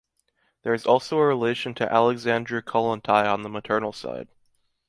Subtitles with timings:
[0.63, 4.29] There is also a relation to Alexandra Kollontai on the maternal side.